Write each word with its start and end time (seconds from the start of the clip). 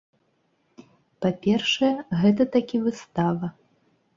Па-першае, 1.27 1.91
гэта 2.23 2.43
такі 2.57 2.77
выстава. 2.87 3.53